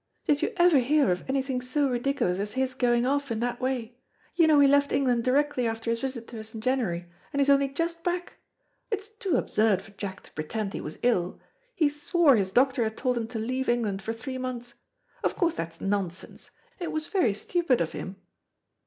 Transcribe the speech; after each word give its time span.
Did 0.25 0.41
you 0.41 0.51
ever 0.57 0.79
hear 0.79 1.11
of 1.11 1.23
anything 1.29 1.61
so 1.61 1.87
ridiculous 1.87 2.39
as 2.39 2.53
his 2.53 2.73
going 2.73 3.05
off 3.05 3.31
in 3.31 3.39
that 3.41 3.61
way. 3.61 3.99
You 4.33 4.47
know 4.47 4.59
he 4.59 4.67
left 4.67 4.91
England 4.91 5.23
directly 5.23 5.67
after 5.67 5.91
his 5.91 6.01
visit 6.01 6.27
to 6.29 6.39
us 6.39 6.55
in 6.55 6.61
January, 6.61 7.05
and 7.31 7.39
he's 7.39 7.51
only 7.51 7.67
just 7.69 8.03
back. 8.03 8.39
It's 8.89 9.09
too 9.09 9.35
absurd 9.37 9.79
for 9.83 9.91
Jack 9.91 10.21
to 10.23 10.33
pretend 10.33 10.73
he 10.73 10.81
was 10.81 10.97
ill. 11.03 11.39
He 11.75 11.87
swore 11.87 12.35
his 12.35 12.51
doctor 12.51 12.83
had 12.83 12.97
told 12.97 13.15
him 13.15 13.27
to 13.27 13.37
leave 13.37 13.69
England 13.69 14.01
for 14.01 14.11
three 14.11 14.39
months. 14.39 14.73
Of 15.23 15.35
course 15.35 15.53
that's 15.53 15.79
nonsense. 15.79 16.49
It 16.79 16.91
was 16.91 17.05
very 17.05 17.33
stupid 17.33 17.79
of 17.79 17.91
him." 17.91 18.15